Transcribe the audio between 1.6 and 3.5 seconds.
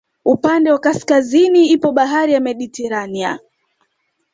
ipo bahari ya Mediterania